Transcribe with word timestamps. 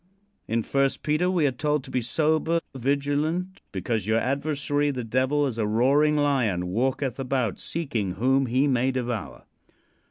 In 0.47 0.63
First 0.63 1.03
Peter 1.03 1.29
we 1.29 1.45
are 1.45 1.51
told 1.51 1.83
to 1.83 1.91
be 1.91 2.01
sober, 2.01 2.59
vigilant, 2.73 3.61
"because 3.71 4.07
your 4.07 4.17
adversary, 4.17 4.89
the 4.89 5.03
Devil, 5.03 5.45
as 5.45 5.59
a 5.59 5.67
roaring 5.67 6.15
lion, 6.15 6.65
walketh 6.69 7.19
about, 7.19 7.59
seeking 7.59 8.13
whom 8.13 8.47
he 8.47 8.67
may 8.67 8.89
devour." 8.89 9.45